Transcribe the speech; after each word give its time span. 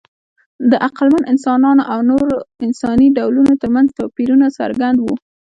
د 0.69 0.73
عقلمن 0.87 1.23
انسانانو 1.33 1.83
او 1.93 1.99
نورو 2.09 2.35
انساني 2.65 3.07
ډولونو 3.17 3.53
ترمنځ 3.61 3.87
توپیرونه 3.99 4.45
څرګند 4.57 4.97
وو. 5.01 5.15